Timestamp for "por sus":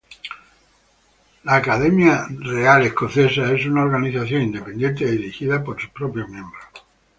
5.63-5.91